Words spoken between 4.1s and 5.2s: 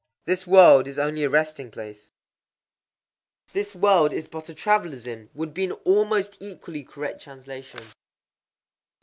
is but a travellers'